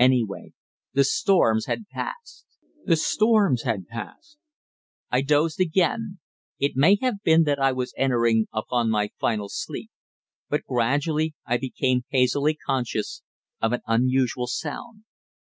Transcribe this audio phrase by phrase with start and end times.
[0.00, 0.52] Anyway,
[0.94, 2.44] the storms had passed!
[2.86, 4.36] the storms had passed!
[5.12, 6.18] I dozed again.
[6.58, 9.92] It may have been that I was entering upon my final sleep.
[10.48, 13.22] But gradually I became hazily conscious
[13.62, 15.04] of an unusual sound.